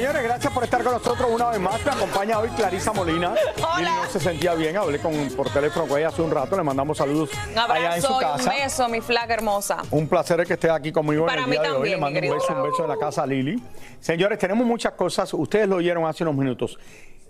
[0.00, 1.84] Señores, gracias por estar con nosotros una vez más.
[1.84, 3.34] Me acompaña hoy Clarisa Molina.
[3.58, 3.96] Hola.
[4.02, 6.96] no se sentía bien, hablé con, por teléfono con ella hace un rato, le mandamos
[6.96, 8.50] saludos Un allá en su abrazo y un casa.
[8.64, 9.82] beso, mi flaca hermosa.
[9.90, 11.74] Un placer que esté aquí conmigo Para en el mí día de hoy.
[11.74, 13.62] también, Le mando un beso, un beso de la casa a Lili.
[14.00, 15.34] Señores, tenemos muchas cosas.
[15.34, 16.78] Ustedes lo oyeron hace unos minutos.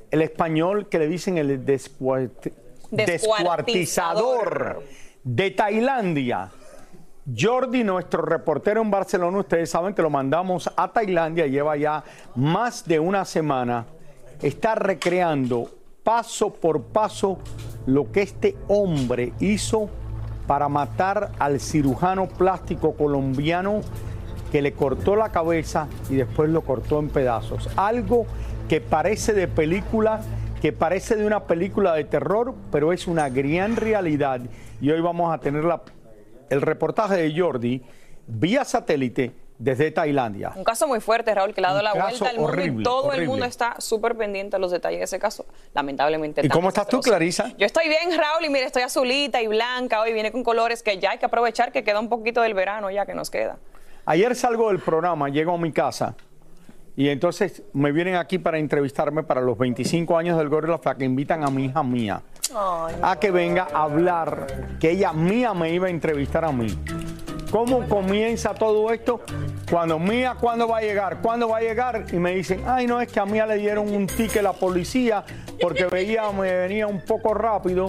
[0.08, 2.52] El español que le dicen el descuart-
[2.92, 4.84] descuartizador
[5.24, 6.50] de Tailandia.
[7.36, 12.02] Jordi, nuestro reportero en Barcelona, ustedes saben que lo mandamos a Tailandia, lleva ya
[12.34, 13.86] más de una semana,
[14.42, 15.70] está recreando
[16.02, 17.38] paso por paso
[17.86, 19.88] lo que este hombre hizo
[20.46, 23.80] para matar al cirujano plástico colombiano
[24.50, 27.68] que le cortó la cabeza y después lo cortó en pedazos.
[27.76, 28.26] Algo
[28.68, 30.22] que parece de película,
[30.60, 34.40] que parece de una película de terror, pero es una gran realidad.
[34.80, 35.82] Y hoy vamos a tener la-
[36.50, 37.82] el reportaje de Jordi
[38.26, 40.52] vía satélite desde Tailandia.
[40.56, 42.82] Un caso muy fuerte, Raúl, que le ha dado la vuelta al mundo horrible, y
[42.82, 43.24] todo horrible.
[43.24, 45.44] el mundo está súper pendiente a los detalles de ese caso.
[45.74, 46.44] Lamentablemente.
[46.44, 47.00] ¿Y cómo estás tú.
[47.00, 47.52] Clarisa?
[47.58, 50.00] Yo estoy bien, Raúl, y mire, estoy azulita y blanca.
[50.00, 52.90] Hoy viene con colores que ya hay que aprovechar, que queda un poquito del verano
[52.90, 53.58] ya que nos queda.
[54.06, 56.16] Ayer salgo del programa, llego a mi casa
[56.96, 60.78] y entonces me vienen aquí para entrevistarme para los 25 años del Gordo y la
[60.78, 61.04] Flaca.
[61.04, 62.22] Invitan a mi hija mía
[62.54, 64.46] a que venga a hablar,
[64.80, 66.76] que ella mía me iba a entrevistar a mí.
[67.50, 69.20] ¿Cómo comienza todo esto?
[69.70, 71.18] Cuando Mía, ¿cuándo va a llegar?
[71.20, 72.04] ¿Cuándo va a llegar?
[72.12, 75.24] Y me dicen, ay, no, es que a Mía le dieron un ticket la policía
[75.60, 77.88] porque veía, me venía un poco rápido.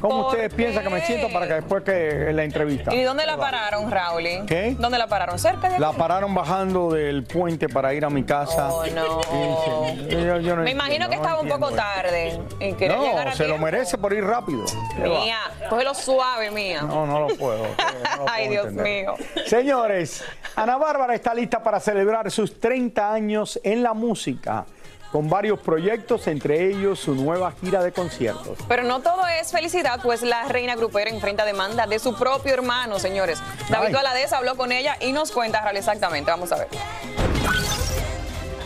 [0.00, 2.92] ¿Cómo ¿Por ustedes piensan que me siento para que después que la entrevista?
[2.92, 4.24] ¿Y dónde la pararon, Raúl?
[4.48, 4.74] ¿Qué?
[4.76, 5.38] ¿Dónde la pararon?
[5.38, 5.96] ¿Cerca de La aquí?
[5.96, 8.68] pararon bajando del puente para ir a mi casa.
[8.72, 9.20] Oh, no.
[9.32, 12.72] Y dice, yo- yo no Me imagino entiendo, que no estaba un poco tarde y
[12.88, 14.64] No, llegar a se lo merece por ir rápido.
[14.98, 15.38] Mía,
[15.72, 16.82] cógelo suave, mía.
[16.82, 17.62] No, no lo puedo.
[17.62, 18.84] no lo Ay, puedo Dios entender.
[19.04, 19.14] mío.
[19.46, 20.22] Señores,
[20.54, 24.66] Ana Bárbara está lista para celebrar sus 30 años en la música,
[25.10, 28.58] con varios proyectos, entre ellos su nueva gira de conciertos.
[28.68, 32.98] Pero no todo es felicidad, pues la reina grupera enfrenta demanda de su propio hermano,
[32.98, 33.38] señores.
[33.70, 33.94] David.
[33.94, 36.30] Valadez habló con ella y nos cuenta Raúl, exactamente.
[36.30, 36.68] Vamos a ver.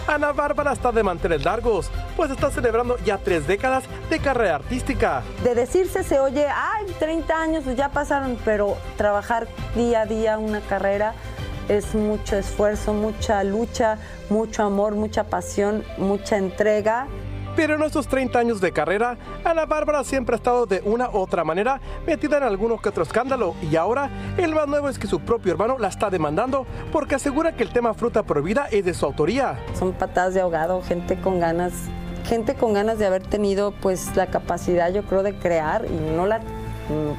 [0.07, 5.23] Ana Bárbara está de mantener largos, pues está celebrando ya tres décadas de carrera artística.
[5.43, 10.39] de decirse se oye, ay, 30 años pues ya pasaron, pero trabajar día a día
[10.39, 11.15] una carrera
[11.69, 13.99] es mucho esfuerzo, mucha lucha,
[14.31, 17.09] mucho amor, mucha pasión, mucha entrega.
[17.57, 21.17] Pero en estos 30 años de carrera, Ana Bárbara siempre ha estado de una u
[21.17, 25.07] otra manera metida en alguno que otro escándalo y ahora el más nuevo es que
[25.07, 28.93] su propio hermano la está demandando porque asegura que el tema fruta prohibida es de
[28.93, 29.59] su autoría.
[29.79, 31.73] Son patadas de ahogado, gente con ganas,
[32.27, 36.27] gente con ganas de haber tenido pues la capacidad yo creo de crear y no
[36.27, 36.41] la,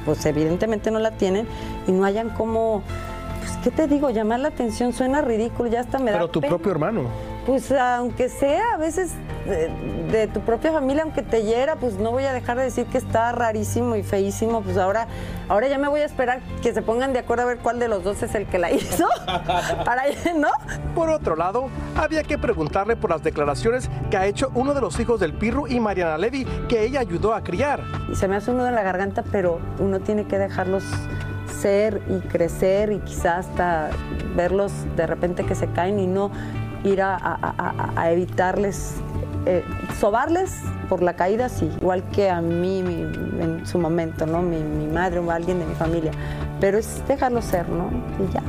[0.04, 1.48] pues evidentemente no la tienen
[1.88, 2.84] y no hayan como,
[3.40, 6.40] pues qué te digo, llamar la atención suena ridículo, ya hasta me da Pero tu
[6.40, 6.50] pena.
[6.50, 7.02] propio hermano.
[7.48, 9.12] Pues aunque sea a veces
[9.46, 9.70] de,
[10.12, 12.98] de tu propia familia, aunque te hiera, pues no voy a dejar de decir que
[12.98, 14.60] está rarísimo y feísimo.
[14.60, 15.06] Pues ahora,
[15.48, 17.88] ahora ya me voy a esperar que se pongan de acuerdo a ver cuál de
[17.88, 19.08] los dos es el que la hizo.
[19.86, 20.02] Para
[20.36, 20.50] ¿no?
[20.94, 25.00] Por otro lado, había que preguntarle por las declaraciones que ha hecho uno de los
[25.00, 27.82] hijos del Pirru y Mariana Levy, que ella ayudó a criar.
[28.12, 30.84] Y se me hace un nudo en la garganta, pero uno tiene que dejarlos
[31.62, 33.88] ser y crecer y quizás hasta
[34.36, 36.30] verlos de repente que se caen y no
[36.84, 38.94] ir a, a- a- a evitarles,
[39.46, 39.64] eh,
[40.00, 40.52] sobarles
[40.88, 43.02] por la caída, sí, igual que a mí mi-
[43.42, 44.42] en su momento, ¿no?
[44.42, 46.12] Mi, mi madre o alguien de mi familia,
[46.60, 47.90] pero es dejarlos ser, ¿no?
[48.18, 48.42] Y ya.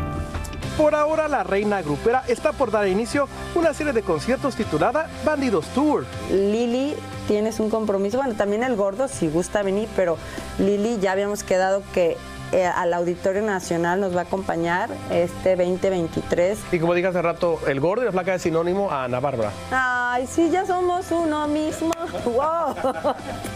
[0.78, 5.66] Por ahora, la reina grupera está por dar inicio una serie de conciertos titulada Bandidos
[5.76, 6.06] Tour.
[6.32, 6.96] Lili,
[7.28, 10.18] tienes un compromiso, bueno, también el gordo, si gusta venir, pero
[10.58, 12.16] Lili ya habíamos quedado que
[12.52, 16.58] eh, al Auditorio Nacional nos va a acompañar este 2023.
[16.72, 19.52] Y como dije hace rato, el gordo y la flaca es sinónimo a Ana Bárbara.
[19.72, 21.94] Ay, sí, ya somos uno mismo.
[22.26, 22.76] ¡Wow!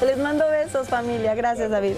[0.06, 1.34] Les mando besos, familia.
[1.34, 1.96] Gracias, David.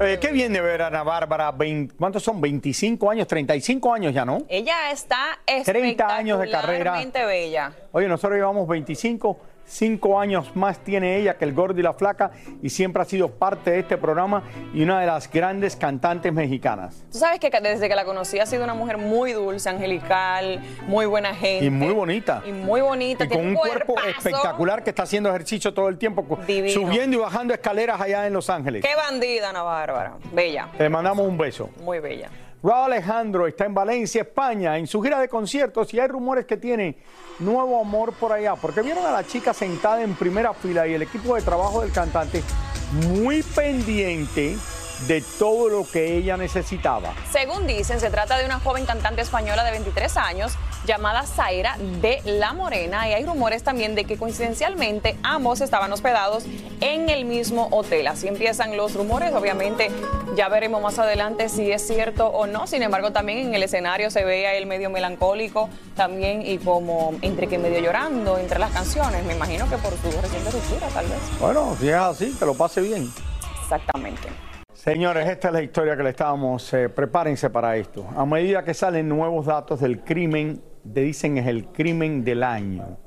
[0.00, 1.54] Eh, qué bien de ver a Ana Bárbara.
[1.98, 2.40] ¿Cuántos son?
[2.40, 4.42] 25 años, 35 años ya, ¿no?
[4.48, 6.98] Ella está 30 años de carrera.
[6.98, 7.72] espectacularmente bella.
[7.92, 9.38] Oye, nosotros llevamos 25.
[9.66, 12.30] Cinco años más tiene ella que el gordo y la flaca
[12.62, 14.42] y siempre ha sido parte de este programa
[14.74, 17.02] y una de las grandes cantantes mexicanas.
[17.10, 21.06] Tú sabes que desde que la conocí ha sido una mujer muy dulce, angelical, muy
[21.06, 21.64] buena gente.
[21.64, 22.42] Y muy bonita.
[22.46, 23.24] Y muy bonita.
[23.24, 24.18] Y con un cuerpo cuerpazo.
[24.18, 26.72] espectacular que está haciendo ejercicio todo el tiempo, Divino.
[26.72, 28.84] subiendo y bajando escaleras allá en Los Ángeles.
[28.84, 30.14] Qué bandida, Ana Bárbara.
[30.32, 31.70] Bella, Te mandamos un beso.
[31.82, 32.28] muy bella.
[32.64, 36.56] Raúl Alejandro está en Valencia, España, en su gira de conciertos y hay rumores que
[36.56, 36.96] tiene
[37.38, 41.02] nuevo amor por allá, porque vieron a la chica sentada en primera fila y el
[41.02, 42.42] equipo de trabajo del cantante
[42.92, 44.56] muy pendiente
[45.06, 47.12] de todo lo que ella necesitaba.
[47.30, 52.20] Según dicen, se trata de una joven cantante española de 23 años llamada Zaira de
[52.24, 56.44] La Morena y hay rumores también de que coincidencialmente ambos estaban hospedados
[56.80, 58.06] en el mismo hotel.
[58.06, 59.90] Así empiezan los rumores, obviamente
[60.36, 62.66] ya veremos más adelante si es cierto o no.
[62.66, 67.14] Sin embargo, también en el escenario se ve a él medio melancólico también y como
[67.22, 69.24] entre que medio llorando entre las canciones.
[69.24, 71.18] Me imagino que por su reciente ruptura tal vez.
[71.40, 73.08] Bueno, si es así, que lo pase bien.
[73.62, 74.28] Exactamente.
[74.74, 76.72] Señores, esta es la historia que le estábamos.
[76.74, 78.06] eh, prepárense para esto.
[78.16, 82.98] A medida que salen nuevos datos del crimen, le dicen es el crimen del año,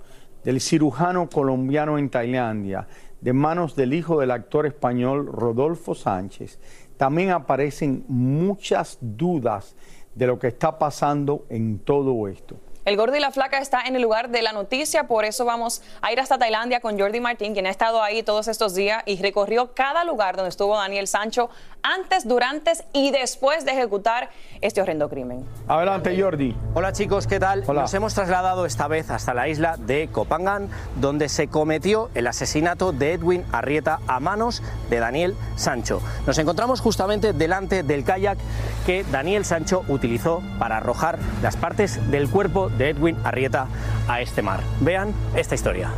[0.43, 2.87] del cirujano colombiano en Tailandia,
[3.21, 6.59] de manos del hijo del actor español Rodolfo Sánchez,
[6.97, 9.75] también aparecen muchas dudas
[10.15, 12.57] de lo que está pasando en todo esto.
[12.87, 15.81] El gordo y la flaca está en el lugar de la noticia, por eso vamos
[16.01, 19.21] a ir hasta Tailandia con Jordi Martín, quien ha estado ahí todos estos días y
[19.21, 21.49] recorrió cada lugar donde estuvo Daniel Sancho
[21.83, 24.29] antes, durante y después de ejecutar
[24.61, 25.45] este horrendo crimen.
[25.67, 26.55] Adelante, Jordi.
[26.73, 27.63] Hola chicos, ¿qué tal?
[27.67, 27.81] Hola.
[27.81, 32.93] Nos hemos trasladado esta vez hasta la isla de Copangan, donde se cometió el asesinato
[32.93, 36.01] de Edwin Arrieta a manos de Daniel Sancho.
[36.25, 38.37] Nos encontramos justamente delante del kayak
[38.85, 43.67] que Daniel Sancho utilizó para arrojar las partes del cuerpo de Edwin Arrieta
[44.07, 44.61] a este mar.
[44.81, 45.91] Vean esta historia.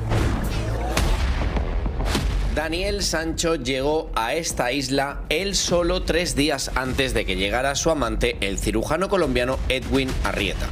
[2.55, 7.89] Daniel Sancho llegó a esta isla él solo tres días antes de que llegara su
[7.89, 10.67] amante, el cirujano colombiano Edwin Arrieta.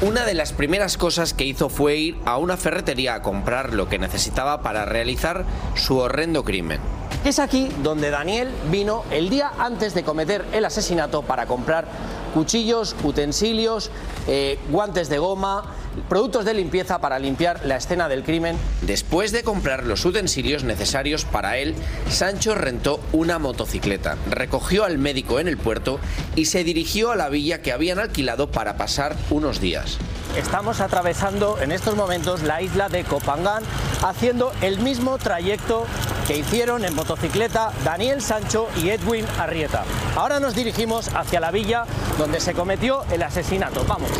[0.00, 3.88] Una de las primeras cosas que hizo fue ir a una ferretería a comprar lo
[3.88, 6.78] que necesitaba para realizar su horrendo crimen.
[7.24, 11.86] Es aquí donde Daniel vino el día antes de cometer el asesinato para comprar
[12.32, 13.90] cuchillos, utensilios,
[14.28, 15.64] eh, guantes de goma,
[16.08, 18.56] productos de limpieza para limpiar la escena del crimen.
[18.82, 21.74] Después de comprar los utensilios necesarios para él,
[22.10, 26.00] Sancho rentó una motocicleta, recogió al médico en el puerto
[26.36, 29.98] y se dirigió a la villa que habían alquilado para pasar unos días.
[30.36, 33.62] Estamos atravesando en estos momentos la isla de Copangan,
[34.02, 35.86] haciendo el mismo trayecto
[36.26, 39.84] que hicieron en motocicleta Daniel Sancho y Edwin Arrieta.
[40.16, 41.84] Ahora nos dirigimos hacia la villa
[42.18, 43.84] donde se cometió el asesinato.
[43.88, 44.10] Vamos.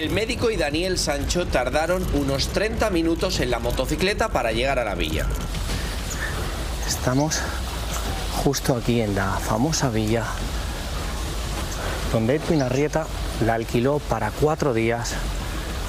[0.00, 4.84] El médico y Daniel Sancho tardaron unos 30 minutos en la motocicleta para llegar a
[4.84, 5.26] la villa.
[6.88, 7.38] Estamos
[8.42, 10.24] justo aquí en la famosa villa
[12.14, 13.06] donde Edwin Arrieta
[13.44, 15.12] la alquiló para cuatro días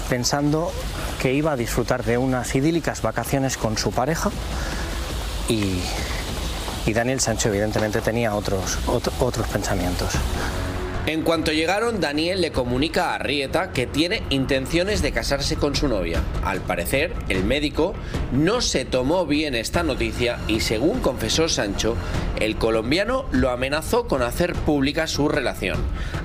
[0.09, 0.73] pensando
[1.21, 4.29] que iba a disfrutar de unas idílicas vacaciones con su pareja
[5.47, 5.79] y,
[6.91, 10.09] Daniel Sancho evidentemente tenía otros, otro- otros pensamientos.
[11.07, 15.87] En cuanto llegaron, Daniel le comunica a Arrieta que tiene intenciones de casarse con su
[15.87, 16.21] novia.
[16.43, 17.95] Al parecer, el médico
[18.31, 21.95] no se tomó bien esta noticia y según confesó Sancho,
[22.39, 25.79] el colombiano lo amenazó con hacer pública su relación.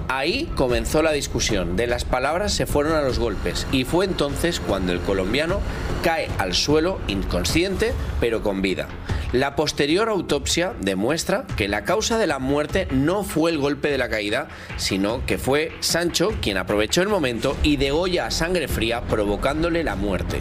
[0.09, 4.61] Ahí comenzó la discusión, de las palabras se fueron a los golpes y fue entonces
[4.61, 5.61] cuando el colombiano
[6.05, 8.89] cae al suelo inconsciente pero con vida.
[9.33, 13.99] La posterior autopsia demuestra que la causa de la muerte no fue el golpe de
[13.99, 14.47] la caída,
[14.77, 19.97] sino que fue Sancho quien aprovechó el momento y degolla a sangre fría provocándole la
[19.97, 20.41] muerte.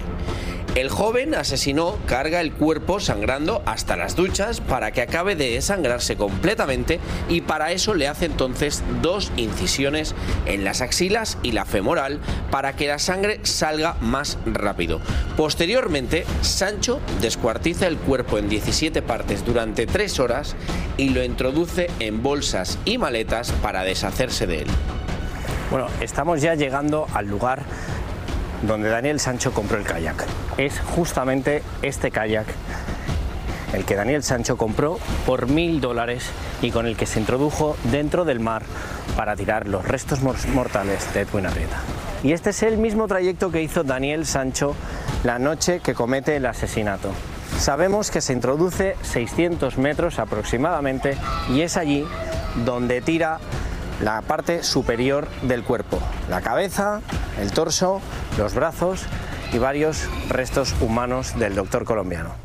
[0.76, 6.18] El joven asesinó carga el cuerpo sangrando hasta las duchas para que acabe de desangrarse
[6.18, 10.16] completamente y para eso le hace entonces dos incisiones
[10.46, 12.20] en las axilas y la femoral
[12.52, 15.00] para que la sangre salga más rápido.
[15.38, 20.58] Posteriormente, Sancho descuartiza el cuerpo en 17 partes durante 3 horas
[20.98, 24.68] y lo introduce en bolsas y maletas para deshacerse de él.
[25.72, 27.64] Bueno, estamos ya llegando al lugar
[28.64, 30.26] donde Daniel Sancho compró el kayak.
[30.58, 32.46] Es justamente este kayak
[33.74, 36.24] el que Daniel Sancho compró por mil dólares
[36.62, 38.64] y con el que se introdujo dentro del mar
[39.18, 41.78] para tirar los restos mor- mortales de Edwin Arrieta.
[42.24, 44.76] Y este es el mismo trayecto que hizo Daniel Sancho
[45.24, 47.10] la noche que comete el asesinato.
[47.60, 51.18] Sabemos que se introduce 600 metros aproximadamente
[51.50, 52.06] y es allí
[52.66, 53.40] donde tira
[54.02, 56.00] la parte superior del cuerpo,
[56.30, 57.02] la cabeza,
[57.40, 58.02] el torso,
[58.38, 59.06] los brazos
[59.54, 62.36] y varios restos humanos del doctor colombiano.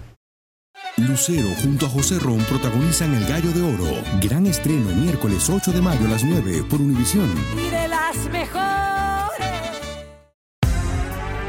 [0.96, 4.02] Lucero junto a José Ron protagonizan El Gallo de Oro.
[4.20, 7.32] Gran estreno miércoles 8 de mayo a las 9 por Univisión.
[7.56, 8.60] Y de las mejores.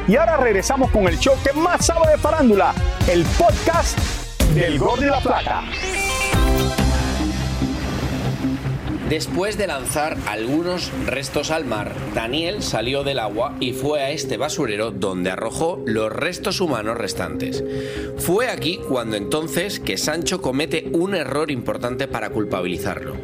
[0.08, 2.74] Y ahora regresamos con el show que más sabe de farándula,
[3.08, 3.98] el podcast
[4.54, 5.64] del Gol de la Plata.
[9.12, 14.38] Después de lanzar algunos restos al mar, Daniel salió del agua y fue a este
[14.38, 17.62] basurero donde arrojó los restos humanos restantes.
[18.16, 23.18] Fue aquí cuando entonces que Sancho comete un error importante para culpabilizarlo.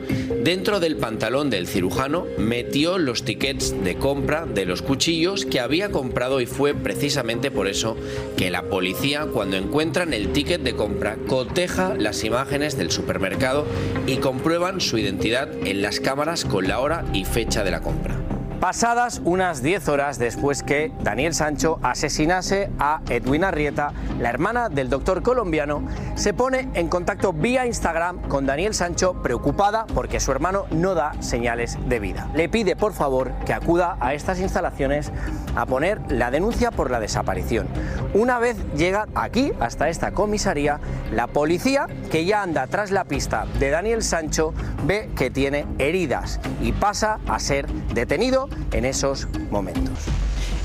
[0.44, 5.90] Dentro del pantalón del cirujano metió los tickets de compra de los cuchillos que había
[5.90, 7.96] comprado y fue precisamente por eso
[8.36, 13.66] que la policía cuando encuentran el ticket de compra coteja las imágenes del supermercado
[14.06, 18.16] y comprueban su identidad en las cámaras con la hora y fecha de la compra.
[18.60, 24.90] Pasadas unas 10 horas después que Daniel Sancho asesinase a Edwina Arrieta, la hermana del
[24.90, 25.84] doctor colombiano,
[26.16, 31.14] se pone en contacto vía Instagram con Daniel Sancho preocupada porque su hermano no da
[31.22, 32.32] señales de vida.
[32.34, 35.12] Le pide por favor que acuda a estas instalaciones
[35.56, 37.68] a poner la denuncia por la desaparición.
[38.16, 40.80] Una vez llega aquí, hasta esta comisaría,
[41.12, 46.40] la policía, que ya anda tras la pista de Daniel Sancho, ve que tiene heridas
[46.60, 49.94] y pasa a ser detenido en esos momentos.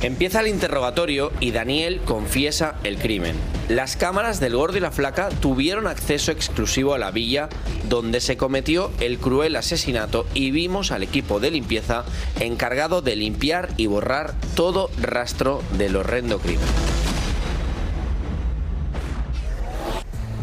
[0.03, 3.37] Empieza el interrogatorio y Daniel confiesa el crimen.
[3.69, 7.49] Las cámaras del gordo y la flaca tuvieron acceso exclusivo a la villa
[7.89, 12.05] donde se cometió el cruel asesinato y vimos al equipo de limpieza
[12.41, 16.92] encargado de limpiar y borrar todo rastro del horrendo crimen.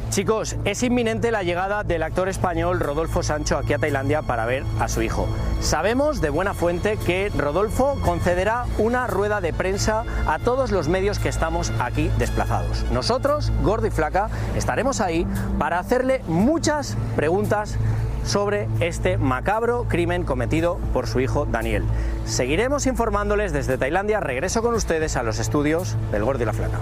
[0.10, 4.64] Chicos, es inminente la llegada del actor español Rodolfo Sancho aquí a Tailandia para ver
[4.80, 5.28] a su hijo.
[5.62, 11.20] Sabemos de buena fuente que Rodolfo concederá una rueda de prensa a todos los medios
[11.20, 12.86] que estamos aquí desplazados.
[12.92, 15.28] Nosotros, Gordo y Flaca, estaremos ahí
[15.60, 17.78] para hacerle muchas preguntas
[18.26, 21.84] sobre este macabro crimen cometido por su hijo Daniel.
[22.26, 24.22] Seguiremos informándoles desde Tailandia.
[24.22, 26.80] Regreso con ustedes a los estudios del Gordo y la Flaca.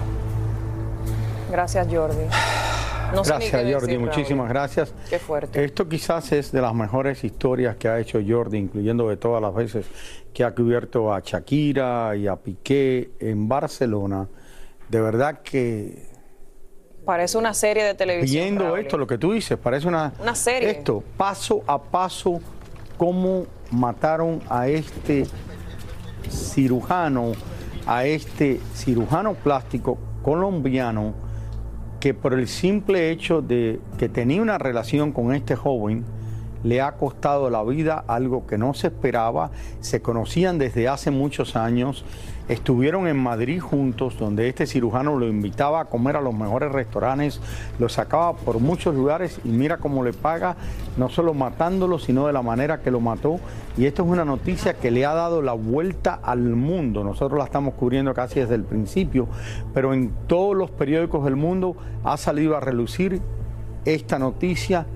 [1.50, 2.24] Gracias, Jordi.
[3.14, 3.86] No gracias, Jordi.
[3.86, 4.94] decir, Muchísimas gracias.
[5.08, 5.64] Qué fuerte.
[5.64, 9.54] Esto quizás es de las mejores historias que ha hecho Jordi, incluyendo de todas las
[9.54, 9.86] veces
[10.32, 14.28] que ha cubierto a Shakira y a Piqué en Barcelona.
[14.88, 16.08] De verdad que
[17.04, 18.44] Parece una serie de televisión.
[18.44, 20.70] viendo esto, lo que tú dices, parece una, Una serie.
[20.70, 22.38] Esto, paso a paso,
[22.98, 25.26] cómo mataron a este
[26.30, 27.32] cirujano,
[27.86, 31.14] a este cirujano plástico colombiano,
[32.00, 36.04] que por el simple hecho de que tenía una relación con este joven,
[36.64, 39.50] le ha costado la vida algo que no se esperaba,
[39.80, 42.04] se conocían desde hace muchos años,
[42.48, 47.40] estuvieron en Madrid juntos, donde este cirujano lo invitaba a comer a los mejores restaurantes,
[47.78, 50.56] lo sacaba por muchos lugares y mira cómo le paga,
[50.96, 53.38] no solo matándolo, sino de la manera que lo mató.
[53.76, 57.04] Y esto es una noticia que le ha dado la vuelta al mundo.
[57.04, 59.28] Nosotros la estamos cubriendo casi desde el principio,
[59.74, 63.20] pero en todos los periódicos del mundo ha salido a relucir
[63.84, 64.86] esta noticia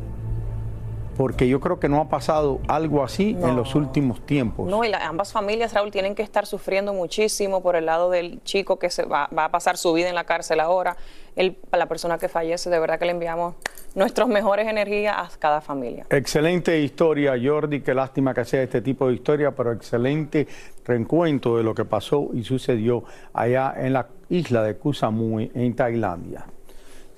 [1.16, 4.68] porque yo creo que no ha pasado algo así en los últimos tiempos.
[4.68, 8.42] No, y la- ambas familias, Raúl, tienen que estar sufriendo muchísimo por el lado del
[8.44, 10.96] chico que se va, va a pasar su vida en la cárcel ahora.
[11.36, 13.54] El, la persona que fallece, de verdad que le enviamos
[13.94, 16.06] nuestras mejores energías a cada familia.
[16.10, 17.80] Excelente historia, Jordi.
[17.80, 20.46] Qué lástima que sea este tipo de historia, pero excelente
[20.84, 25.74] reencuentro de lo que pasó y sucedió allá en la isla de Koh Samui, en
[25.74, 26.44] Tailandia.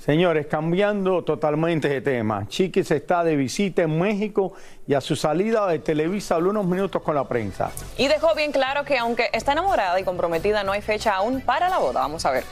[0.04, 4.52] Señores, cambiando totalmente de tema, Chiquis está de visita en México
[4.86, 7.70] y a su salida de Televisa habló unos minutos con la prensa.
[7.96, 11.70] Y dejó bien claro que aunque está enamorada y comprometida, no hay fecha aún para
[11.70, 12.00] la boda.
[12.00, 12.44] Vamos a ver.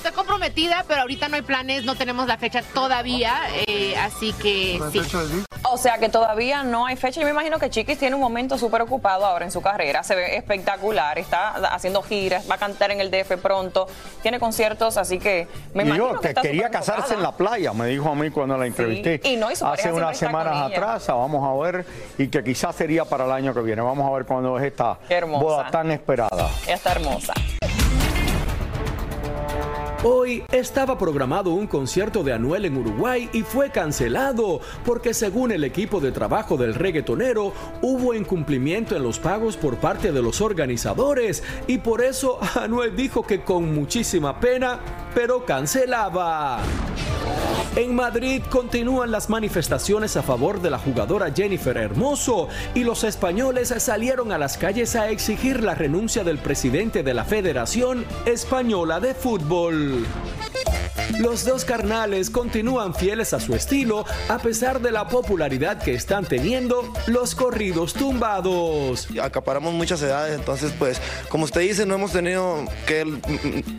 [0.00, 3.34] Estoy comprometida, pero ahorita no hay planes, no tenemos la fecha todavía,
[3.66, 5.02] eh, así que sí.
[5.64, 7.20] O sea que todavía no hay fecha.
[7.20, 10.02] Yo me imagino que Chiquis tiene un momento súper ocupado ahora en su carrera.
[10.02, 11.18] Se ve espectacular.
[11.18, 13.88] Está haciendo giras, va a cantar en el DF pronto.
[14.22, 17.32] Tiene conciertos, así que me y imagino yo, que que está quería casarse en la
[17.32, 20.72] playa, me dijo a mí cuando la entrevisté y no, y pareja hace unas semanas
[20.72, 21.06] atrás.
[21.08, 21.84] Vamos a ver,
[22.16, 23.82] y que quizás sería para el año que viene.
[23.82, 26.48] Vamos a ver cuándo es esta boda tan esperada.
[26.66, 27.34] Está hermosa.
[30.02, 35.62] Hoy estaba programado un concierto de Anuel en Uruguay y fue cancelado porque según el
[35.62, 37.52] equipo de trabajo del reggaetonero
[37.82, 43.26] hubo incumplimiento en los pagos por parte de los organizadores y por eso Anuel dijo
[43.26, 44.80] que con muchísima pena,
[45.14, 46.62] pero cancelaba.
[47.76, 53.72] En Madrid continúan las manifestaciones a favor de la jugadora Jennifer Hermoso y los españoles
[53.78, 59.14] salieron a las calles a exigir la renuncia del presidente de la Federación Española de
[59.14, 60.04] Fútbol.
[61.18, 66.24] Los dos carnales continúan fieles a su estilo a pesar de la popularidad que están
[66.24, 69.08] teniendo los corridos tumbados.
[69.20, 73.04] Acaparamos muchas edades, entonces pues como usted dice, no hemos tenido que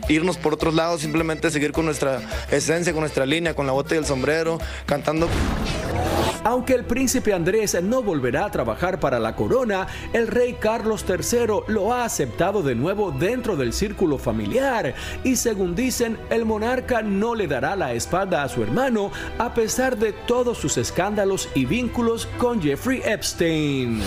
[0.08, 2.20] irnos por otros lados, simplemente seguir con nuestra
[2.50, 5.28] esencia, con nuestra línea, con la bota y el sombrero, cantando.
[6.44, 11.62] Aunque el príncipe Andrés no volverá a trabajar para la corona, el rey Carlos III
[11.68, 17.36] lo ha aceptado de nuevo dentro del círculo familiar y según dicen, el monarca no
[17.36, 22.26] le dará la espalda a su hermano a pesar de todos sus escándalos y vínculos
[22.38, 24.02] con Jeffrey Epstein.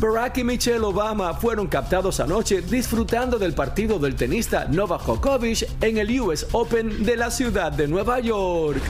[0.00, 5.98] Barack y Michelle Obama fueron captados anoche disfrutando del partido del tenista Novak Djokovic en
[5.98, 8.80] el US Open de la ciudad de Nueva York.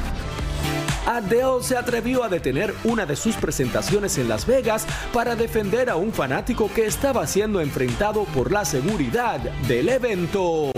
[1.09, 5.97] Adele se atrevió a detener una de sus presentaciones en Las Vegas para defender a
[5.97, 10.71] un fanático que estaba siendo enfrentado por la seguridad del evento.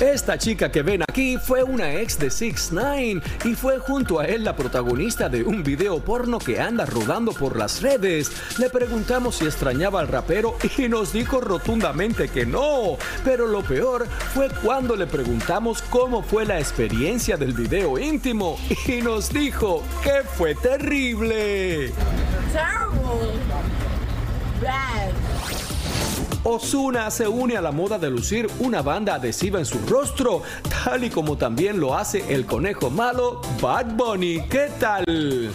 [0.00, 4.26] Esta chica que ven aquí fue una ex de 6 9 y fue junto a
[4.26, 8.30] él la protagonista de un video porno que anda rodando por las redes.
[8.58, 12.98] Le preguntamos si extrañaba al rapero y nos dijo rotundamente que no.
[13.24, 19.00] Pero lo peor fue cuando le preguntamos cómo fue la experiencia del video íntimo y
[19.00, 21.90] nos dijo que fue terrible.
[26.44, 30.42] Osuna se une a la moda de lucir una banda adhesiva en su rostro,
[30.84, 34.42] tal y como también lo hace el conejo malo Bad Bunny.
[34.48, 35.52] ¿Qué tal?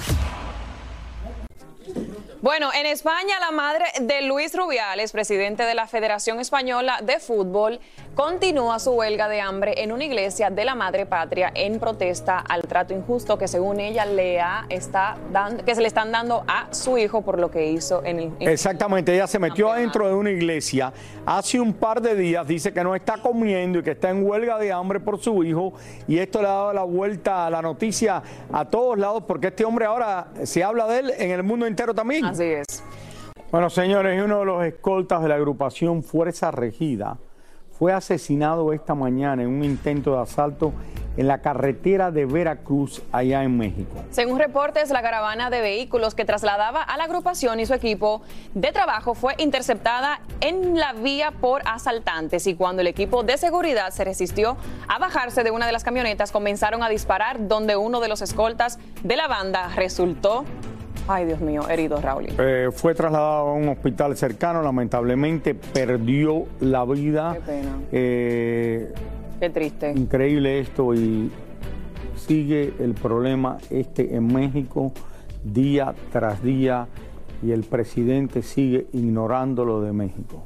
[2.42, 7.80] Bueno, en España la madre de Luis Rubiales, presidente de la Federación Española de Fútbol,
[8.16, 12.62] continúa su huelga de hambre en una iglesia de la Madre Patria en protesta al
[12.64, 14.40] trato injusto que según ella le
[14.70, 18.20] está dando, que se le están dando a su hijo por lo que hizo en
[18.20, 18.34] el...
[18.40, 20.92] Exactamente, ella se metió adentro de una iglesia
[21.26, 24.58] hace un par de días, dice que no está comiendo y que está en huelga
[24.58, 25.74] de hambre por su hijo
[26.08, 29.64] y esto le ha dado la vuelta a la noticia a todos lados porque este
[29.64, 32.26] hombre ahora se habla de él en el mundo entero también.
[32.26, 32.84] Así es.
[33.52, 37.18] Bueno, señores, uno de los escoltas de la agrupación Fuerza Regida
[37.82, 40.72] fue asesinado esta mañana en un intento de asalto
[41.18, 43.96] en la carretera de Veracruz, allá en México.
[44.12, 48.22] Según reportes, la caravana de vehículos que trasladaba a la agrupación y su equipo
[48.54, 53.90] de trabajo fue interceptada en la vía por asaltantes y cuando el equipo de seguridad
[53.90, 58.10] se resistió a bajarse de una de las camionetas, comenzaron a disparar donde uno de
[58.10, 60.46] los escoltas de la banda resultó
[61.14, 62.28] Ay, Dios mío, herido Raúl.
[62.40, 67.34] Eh, fue trasladado a un hospital cercano, lamentablemente perdió la vida.
[67.34, 67.80] Qué pena.
[67.92, 68.94] Eh,
[69.38, 69.92] Qué triste.
[69.92, 71.30] Increíble esto y
[72.16, 74.94] sigue el problema este en México
[75.44, 76.88] día tras día
[77.44, 80.46] y el presidente sigue ignorando lo de México.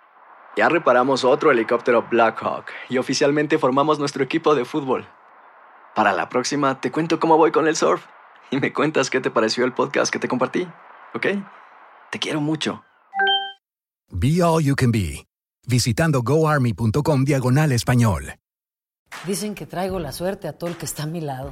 [0.57, 5.07] Ya reparamos otro helicóptero Blackhawk y oficialmente formamos nuestro equipo de fútbol.
[5.95, 8.05] Para la próxima te cuento cómo voy con el surf
[8.49, 10.67] y me cuentas qué te pareció el podcast que te compartí,
[11.13, 11.27] ¿ok?
[12.11, 12.83] Te quiero mucho.
[14.09, 15.25] Be All You Can Be,
[15.67, 18.35] visitando goarmy.com diagonal español.
[19.25, 21.51] Dicen que traigo la suerte a todo el que está a mi lado.